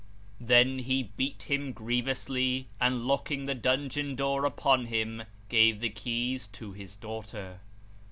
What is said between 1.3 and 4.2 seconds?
him grievously and locking the dungeon